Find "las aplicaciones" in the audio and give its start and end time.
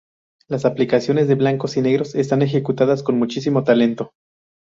0.47-1.27